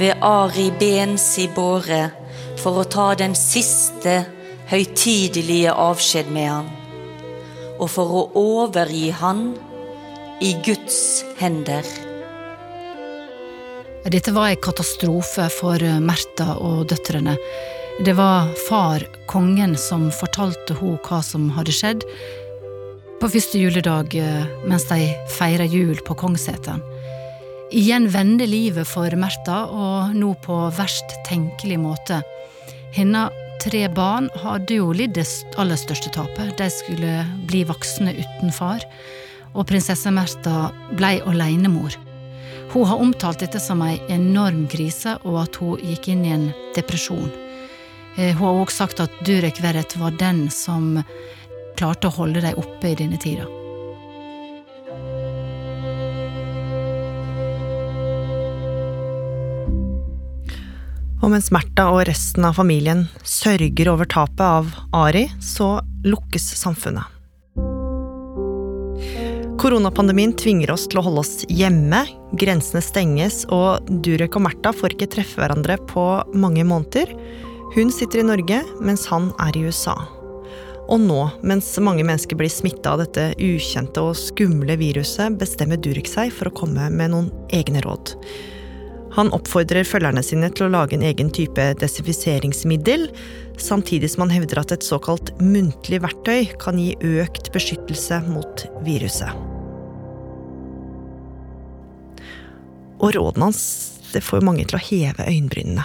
[0.00, 2.06] ved Ari Behns i båre
[2.56, 4.22] for å ta den siste
[4.72, 6.76] høytidelige avskjed med han,
[7.76, 9.50] og for å overgi han
[10.40, 11.84] i Guds hender.
[14.08, 17.34] Dette var en katastrofe for Märtha og døtrene.
[18.04, 22.06] Det var far, kongen, som fortalte henne hva som hadde skjedd
[23.18, 26.84] på første juledag eh, mens de feira jul på Kongsseteren.
[27.74, 32.22] Igjen vende livet for Märtha, og nå på verst tenkelig måte.
[32.94, 35.26] Hennes tre barn hadde jo lidd det
[35.58, 36.54] aller største tapet.
[36.56, 38.86] De skulle bli voksne uten far
[39.58, 41.96] og prinsesse Märtha blei alenemor.
[42.72, 46.48] Hun har omtalt dette som ei enorm krise, og at hun gikk inn i en
[46.76, 47.30] depresjon.
[48.16, 50.98] Eh, hun har også sagt at Durek Verret var den som
[51.78, 53.48] klarte å holde dem oppe i denne tida.
[61.18, 67.17] Og mens Märtha og resten av familien sørger over tapet av Ari, så lukkes samfunnet.
[69.58, 72.04] Koronapandemien tvinger oss til å holde oss hjemme,
[72.38, 76.04] grensene stenges, og Durek og Märtha får ikke treffe hverandre på
[76.38, 77.10] mange måneder.
[77.74, 79.96] Hun sitter i Norge, mens han er i USA.
[80.86, 86.06] Og nå, mens mange mennesker blir smitta av dette ukjente og skumle viruset, bestemmer Durek
[86.06, 88.14] seg for å komme med noen egne råd.
[89.18, 93.08] Han oppfordrer følgerne sine til å lage en egen type desinfiseringsmiddel,
[93.58, 99.47] samtidig som han hevder at et såkalt muntlig verktøy kan gi økt beskyttelse mot viruset.
[102.98, 103.62] Og rådene hans
[104.12, 105.84] det får mange til å heve øyenbrynene.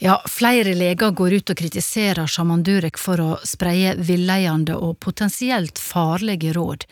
[0.00, 5.78] Ja, flere leger går ut og kritiserer sjaman Durek for å spreie villeiende og potensielt
[5.78, 6.86] farlige råd.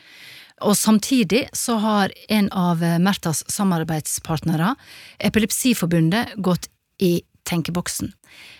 [0.68, 4.74] Og samtidig så har en av Märthas samarbeidspartnere,
[5.18, 6.68] Epilepsiforbundet, gått
[7.00, 8.12] i tenkeboksen.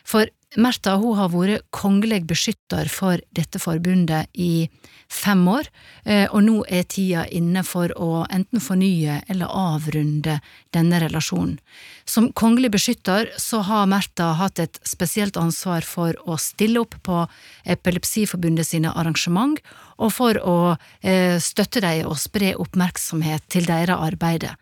[0.07, 4.71] For Märtha har vært kongelig beskytter for dette forbundet i
[5.13, 5.67] fem år,
[6.05, 10.39] eh, og nå er tida inne for å enten fornye eller avrunde
[10.73, 11.59] denne relasjonen.
[12.09, 17.27] Som kongelig beskytter så har Märtha hatt et spesielt ansvar for å stille opp på
[17.67, 19.61] Epilepsiforbundet sine arrangement,
[19.99, 24.57] og for å eh, støtte dem og spre oppmerksomhet til deres arbeide.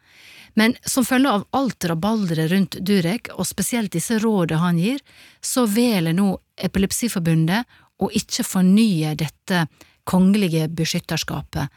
[0.56, 5.02] Men som følge av alt rabalderet rundt Durek, og spesielt disse rådene han gir,
[5.44, 7.68] så velger nå Epilepsiforbundet
[8.00, 9.66] å ikke fornye dette
[10.08, 11.68] kongelige beskytterskapet.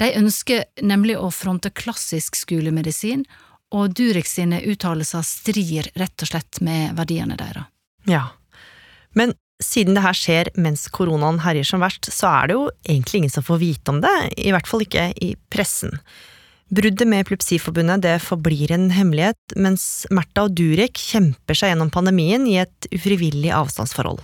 [0.00, 3.24] De ønsker nemlig å fronte klassisk skolemedisin,
[3.70, 7.68] og Durek sine uttalelser strir rett og slett med verdiene deres.
[8.08, 8.26] Ja,
[9.16, 13.22] men siden det her skjer mens koronaen herjer som verst, så er det jo egentlig
[13.22, 16.00] ingen som får vite om det, i hvert fall ikke i pressen.
[16.70, 22.44] Bruddet med Epilepsiforbundet det forblir en hemmelighet, mens Märtha og Durek kjemper seg gjennom pandemien
[22.46, 24.22] i et ufrivillig avstandsforhold.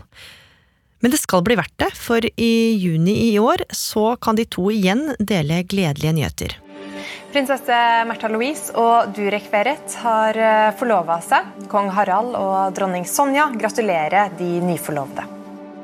[1.02, 4.70] Men det skal bli verdt det, for i juni i år så kan de to
[4.70, 6.56] igjen dele gledelige nyheter.
[7.35, 11.50] Prinsesse Märtha Louise og Durek Verrett har eh, forlova seg.
[11.66, 15.26] Kong Harald og dronning Sonja gratulerer de nyforlovde.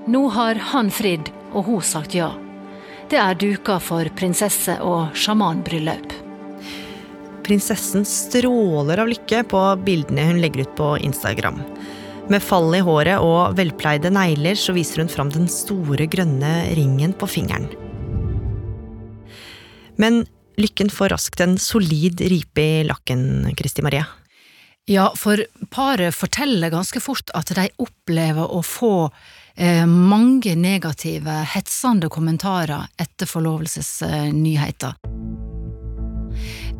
[0.06, 2.30] Nå har han fridd, og hun sagt ja.
[3.10, 6.22] Det er duka for prinsesse- og sjamanbryllup.
[7.42, 11.58] Prinsessen stråler av lykke på bildene hun legger ut på Instagram.
[12.30, 17.14] Med fall i håret og velpleide negler så viser hun fram den store, grønne ringen
[17.18, 17.66] på fingeren.
[19.98, 20.22] Men
[20.60, 24.06] lykken får raskt en solid ripe i lakken, Kristi Maria.
[24.90, 25.38] Ja, for
[25.70, 28.94] paret forteller ganske fort at de opplever å få
[29.54, 34.98] eh, mange negative, hetsende kommentarer etter forlovelsesnyheter.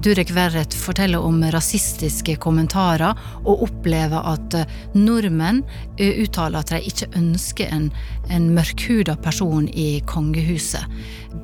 [0.02, 3.14] Durek Verret forteller om rasistiske kommentarer,
[3.46, 5.60] og opplever at eh, nordmenn
[5.94, 7.86] eh, uttaler at de ikke ønsker en,
[8.26, 10.82] en mørkhuda person i kongehuset.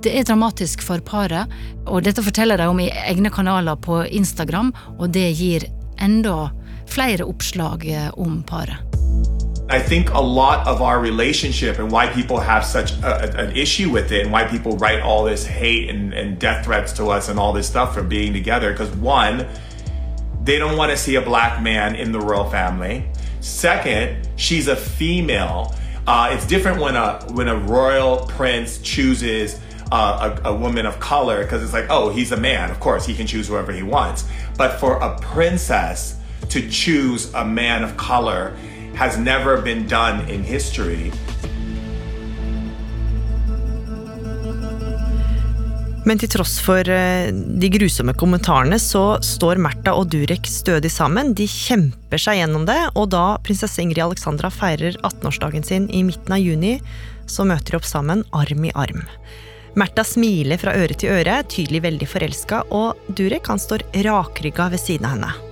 [0.02, 1.46] Det er dramatisk for paret,
[1.86, 5.68] og dette forteller de om i egne kanaler på Instagram, og det gir
[6.02, 6.48] enda
[6.90, 8.82] flere oppslag eh, om paret.
[9.70, 13.90] I think a lot of our relationship and why people have such a, an issue
[13.90, 17.28] with it and why people write all this hate and, and death threats to us
[17.28, 18.72] and all this stuff for being together.
[18.72, 19.46] Because one,
[20.42, 23.04] they don't want to see a black man in the royal family.
[23.40, 25.74] Second, she's a female.
[26.06, 29.60] Uh, it's different when a when a royal prince chooses
[29.92, 32.70] uh, a, a woman of color because it's like, oh, he's a man.
[32.70, 34.24] Of course, he can choose whoever he wants.
[34.56, 38.56] But for a princess to choose a man of color
[38.98, 41.12] has never been done in history.
[46.08, 51.34] Men til tross for eh, de grusomme kommentarene, så står Märtha og Durek stødig sammen.
[51.36, 56.34] De kjemper seg gjennom det, og da prinsesse Ingrid Alexandra feirer 18-årsdagen sin i midten
[56.34, 56.78] av juni,
[57.28, 59.04] så møter de opp sammen, arm i arm.
[59.78, 64.82] Märtha smiler fra øre til øre, tydelig veldig forelska, og Durek han står rakrygga ved
[64.82, 65.47] siden av henne.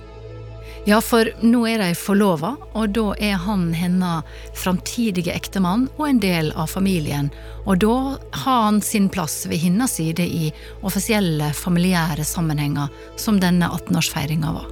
[0.87, 4.23] Ja, for nå er de forlova, og da er han hennes
[4.55, 7.27] framtidige ektemann og en del av familien.
[7.65, 10.47] Og da har han sin plass ved hennes side i
[10.87, 12.87] offisielle familiære sammenhenger,
[13.19, 14.69] som denne 18-årsfeiringa var.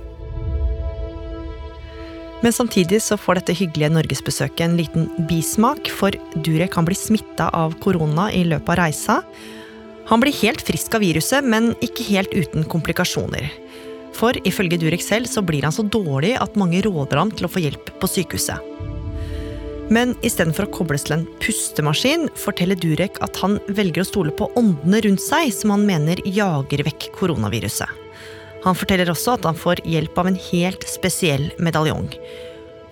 [2.46, 6.16] Men samtidig så får dette hyggelige norgesbesøket en liten bismak, for
[6.48, 9.20] Durek kan bli smitta av korona i løpet av reisa.
[10.08, 13.52] Han blir helt frisk av viruset, men ikke helt uten komplikasjoner.
[14.16, 17.52] For ifølge Durek selv så blir han så dårlig at mange råder ham til å
[17.52, 18.72] få hjelp på sykehuset.
[19.94, 24.48] Men istedenfor å kobles til en pustemaskin, forteller Durek at han velger å stole på
[24.58, 28.02] åndene rundt seg, som han mener jager vekk koronaviruset.
[28.66, 32.08] Han forteller også at han får hjelp av en helt spesiell medaljong.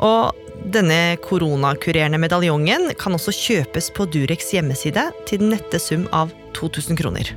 [0.06, 6.30] Og denne koronakurerende medaljongen kan også kjøpes på Dureks hjemmeside til den nette sum av
[6.54, 7.34] 2000 kroner.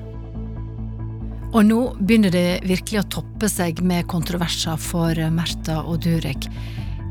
[1.57, 6.51] Og nå begynner det virkelig å toppe seg med kontroverser for Märtha og Durek.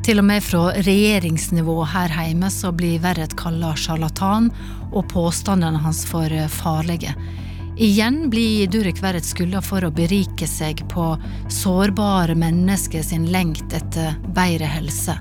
[0.05, 4.51] Til og med fra regjeringsnivå her hjemme så blir Verret kalla sjarlatan,
[4.93, 7.15] og påstandene hans for farlige.
[7.81, 11.07] Igjen blir Durek Verret skylda for å berike seg på
[11.49, 15.17] sårbare mennesker sin lengt etter bedre helse.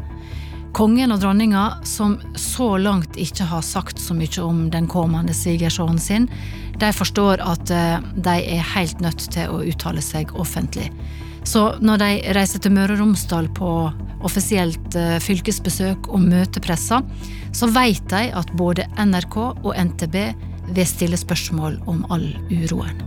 [0.74, 6.00] Kongen og dronninga, som så langt ikke har sagt så mye om den kommende svigersønnen
[6.02, 6.26] sin,
[6.82, 10.88] de forstår at eh, de er helt nødt til å uttale seg offentlig.
[11.46, 13.70] Så når de reiser til Møre og Romsdal på
[14.26, 17.04] offisielt eh, fylkesbesøk og møter pressa,
[17.54, 20.20] så vet de at både NRK og NTB
[20.74, 22.98] vil stille spørsmål om all uroen.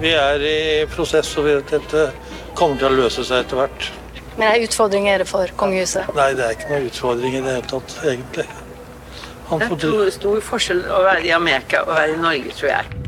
[0.00, 0.58] Vi er i
[0.88, 2.10] prosess, og dette
[2.56, 3.94] kommer til å løse seg etter hvert.
[4.38, 6.08] Men en utfordring er det for kongehuset?
[6.14, 8.46] Nei, det er ikke noen utfordring i det hele tatt, egentlig.
[9.48, 12.70] Han Det er stor, stor forskjell å være i Amerika og være i Norge, tror
[12.70, 12.98] jeg.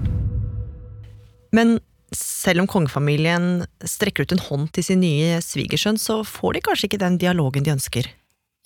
[1.55, 1.76] Men
[2.16, 6.91] selv om kongefamilien strekker ut en hånd til sin nye svigersønn, så får de kanskje
[6.91, 8.09] ikke den dialogen de ønsker.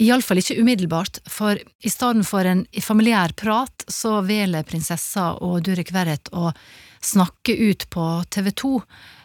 [0.02, 5.92] Iallfall ikke umiddelbart, for i stedet for en familiær prat, så velger prinsessa og Durek
[5.94, 6.50] Verret å
[7.04, 8.72] snakke ut på TV 2,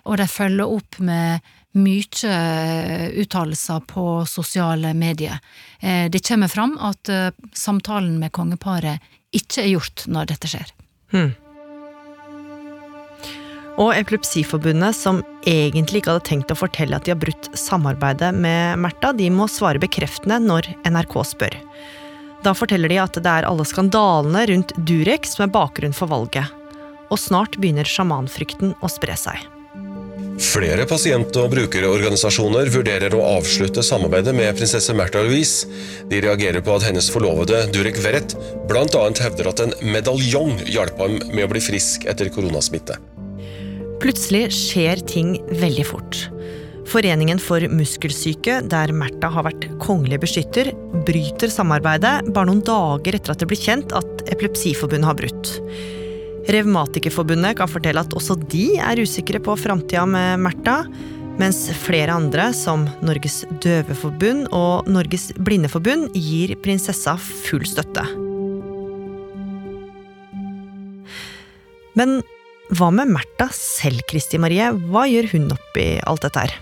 [0.10, 1.48] og de følger opp med
[1.78, 5.40] mye uttalelser på sosiale medier.
[5.80, 9.00] Eh, Det kommer fram at eh, samtalen med kongeparet
[9.32, 10.74] ikke er gjort når dette skjer.
[11.14, 11.36] Hmm.
[13.80, 18.82] Og Epilepsiforbundet, som egentlig ikke hadde tenkt å fortelle at de har brutt samarbeidet med
[18.84, 21.56] Märtha, de må svare bekreftende når NRK spør.
[22.44, 26.52] Da forteller de at det er alle skandalene rundt Durek som er bakgrunn for valget.
[27.10, 29.59] Og snart begynner sjamanfrykten å spre seg.
[30.40, 35.68] Flere pasient- og brukerorganisasjoner vurderer å avslutte samarbeidet med prinsesse Märtha Louise.
[36.08, 38.38] De reagerer på at hennes forlovede Durek Verrett
[38.70, 39.04] bl.a.
[39.20, 42.96] hevder at en medaljong hjalp ham med å bli frisk etter koronasmitte.
[44.00, 46.24] Plutselig skjer ting veldig fort.
[46.90, 50.72] Foreningen for muskelsyke, der Märtha har vært kongelig beskytter,
[51.06, 55.58] bryter samarbeidet bare noen dager etter at det blir kjent at Epilepsiforbundet har brutt.
[56.50, 60.82] Revmatikerforbundet kan fortelle at også de er usikre på framtida med Märtha,
[61.40, 68.04] mens flere andre, som Norges Døveforbund og Norges Blindeforbund, gir prinsessa full støtte.
[72.00, 72.20] Men
[72.74, 74.72] hva med Märtha selv, Kristi Marie?
[74.90, 76.56] Hva gjør hun oppi alt dette her?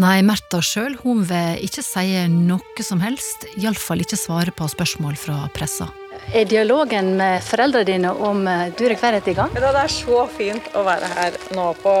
[0.00, 5.44] Nei, Märtha sjøl vil ikke si noe som helst, iallfall ikke svare på spørsmål fra
[5.54, 5.92] pressa.
[6.34, 9.52] Er dialogen med foreldrene dine om du Durek Verret i gang?
[9.54, 11.92] Det er så fint å være her nå på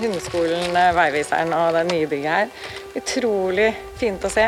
[0.00, 2.70] hundeskolen eh, Veiviseren og det nye bygget her.
[2.96, 4.46] Utrolig fint å se.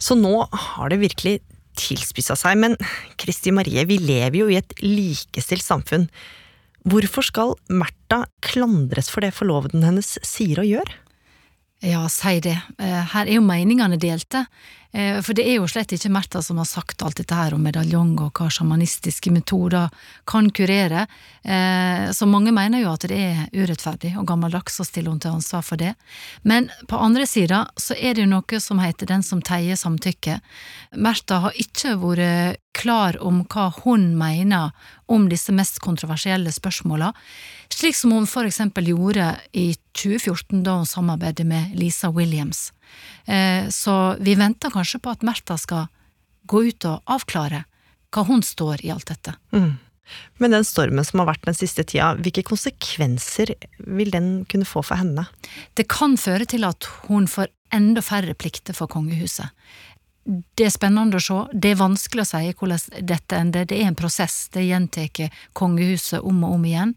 [0.00, 1.38] Så nå har det virkelig
[1.78, 2.76] tilspissa seg, men
[3.20, 6.08] Kristi Marie, vi lever jo i et likestilt samfunn.
[6.84, 10.94] Hvorfor skal Märtha klandres for det forloveden hennes sier og gjør?
[11.84, 12.56] Ja, si det.
[12.78, 14.46] Eh, Her er jo meningene delte.
[14.94, 17.62] Eh, For det er jo slett ikke Märtha som har sagt alt dette her om
[17.66, 19.90] medaljong og hva sjamanistiske metoder
[20.30, 21.06] kan kurere.
[21.42, 25.34] Eh, Så mange mener jo at det er urettferdig og gammeldags å stille henne til
[25.34, 25.94] ansvar for det.
[26.44, 30.40] Men på andre sida så er det jo noe som heter den som teier samtykke.
[30.94, 34.72] Märtha har ikke vært klar om hva hun mener
[35.08, 37.12] om disse mest kontroversielle spørsmåla,
[37.70, 42.73] slik som hun for eksempel gjorde i 2014 da hun samarbeidet med Lisa Williams.
[43.26, 45.88] Eh, Så vi venter kanskje på at Märtha skal
[46.46, 47.64] gå ut og avklare
[48.14, 49.34] hva hun står i alt dette.
[49.52, 49.78] Mm.
[50.38, 54.82] Men den stormen som har vært den siste tida, hvilke konsekvenser vil den kunne få
[54.84, 55.26] for henne?
[55.74, 59.48] Det kan føre til at hun får enda færre plikter for kongehuset.
[60.24, 61.38] Det er spennende å se.
[61.52, 63.66] Det er vanskelig å si hvordan dette ender.
[63.68, 64.48] Det er en prosess.
[64.52, 66.94] Det gjentar kongehuset om og om igjen.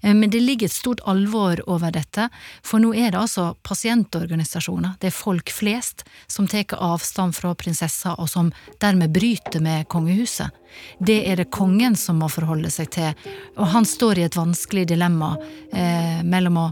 [0.00, 2.28] Eh, Men det ligger et stort alvor over dette,
[2.62, 8.14] for nå er det altså pasientorganisasjoner, det er folk flest, som tar avstand fra prinsessa,
[8.18, 10.50] og som dermed bryter med kongehuset.
[10.98, 13.14] Det er det kongen som må forholde seg til,
[13.56, 15.36] og han står i et vanskelig dilemma
[15.72, 16.70] eh, mellom å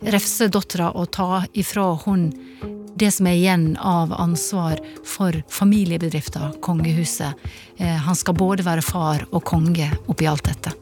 [0.00, 2.30] refse dattera og ta ifra hun
[2.98, 7.38] det som er igjen av ansvar for familiebedrifter, kongehuset.
[7.78, 10.74] Eh, han skal både være far og konge oppi alt dette.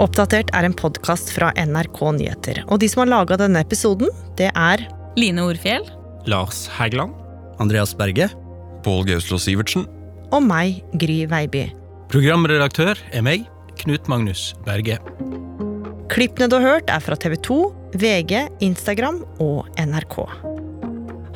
[0.00, 2.62] Oppdatert er en podkast fra NRK Nyheter.
[2.72, 4.08] Og de som har laga denne episoden,
[4.40, 4.88] det er
[5.20, 5.84] Line Orfjell.
[6.24, 7.12] Lars Hægeland.
[7.60, 8.30] Andreas Berge.
[8.80, 9.84] Pål Gauslo Sivertsen.
[10.30, 11.64] Og meg, Gry Veiby.
[12.10, 13.48] Programredaktør er meg,
[13.80, 14.98] Knut Magnus Berge.
[16.10, 17.58] Klippene du har hørt, er fra TV 2,
[17.98, 18.34] VG,
[18.66, 20.16] Instagram og NRK.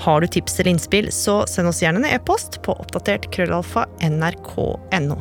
[0.05, 5.19] Har du tips eller innspill, så send oss gjerne en e-post på oppdatert krøllalfa nrk.no.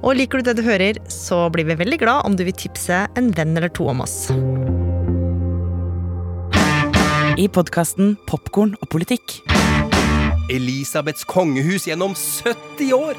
[0.00, 3.04] Og liker du det du hører, så blir vi veldig glad om du vil tipse
[3.18, 4.28] en venn eller to om oss.
[7.40, 9.38] I podkasten Popkorn og politikk.
[10.50, 13.14] Elisabeths kongehus gjennom 70 år!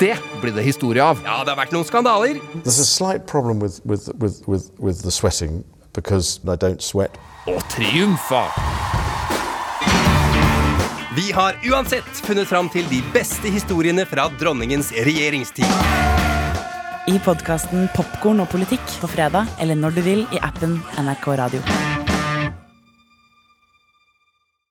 [0.00, 1.20] Det blir det historie av.
[1.24, 2.40] Ja, det har vært noen skandaler.
[2.64, 7.20] There's a slight problem with, with, with, with, with the sweating because I don't sweat.
[7.46, 8.48] Og triumfer!
[11.16, 15.68] Vi har uansett funnet fram til de beste historiene fra dronningens regjeringstid.
[17.10, 21.99] I podkasten Popkorn og politikk på fredag eller når du vil i appen NRK Radio.